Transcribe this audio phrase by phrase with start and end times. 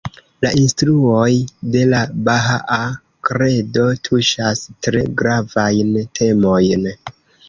[0.43, 1.33] La instruoj
[1.75, 1.99] de la
[2.29, 2.77] Bahaa
[3.29, 6.89] Kredo tuŝas tre gravajn temojn.